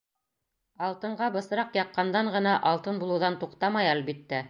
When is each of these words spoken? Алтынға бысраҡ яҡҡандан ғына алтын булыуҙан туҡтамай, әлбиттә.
Алтынға 0.87 1.27
бысраҡ 1.35 1.79
яҡҡандан 1.81 2.33
ғына 2.39 2.57
алтын 2.73 3.01
булыуҙан 3.05 3.43
туҡтамай, 3.45 3.97
әлбиттә. 3.97 4.39